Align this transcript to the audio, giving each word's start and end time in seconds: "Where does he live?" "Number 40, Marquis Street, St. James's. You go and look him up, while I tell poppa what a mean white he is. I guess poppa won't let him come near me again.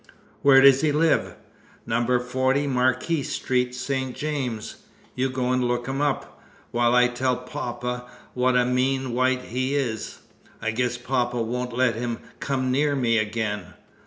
"Where 0.41 0.61
does 0.61 0.81
he 0.81 0.91
live?" 0.91 1.35
"Number 1.85 2.19
40, 2.19 2.65
Marquis 2.65 3.21
Street, 3.21 3.75
St. 3.75 4.15
James's. 4.15 4.77
You 5.13 5.29
go 5.29 5.51
and 5.51 5.63
look 5.63 5.85
him 5.85 6.01
up, 6.01 6.41
while 6.71 6.95
I 6.95 7.07
tell 7.07 7.35
poppa 7.37 8.05
what 8.33 8.55
a 8.57 8.65
mean 8.65 9.13
white 9.13 9.43
he 9.43 9.75
is. 9.75 10.21
I 10.59 10.71
guess 10.71 10.97
poppa 10.97 11.39
won't 11.39 11.77
let 11.77 11.93
him 11.93 12.17
come 12.39 12.71
near 12.71 12.95
me 12.95 13.19
again. 13.19 13.75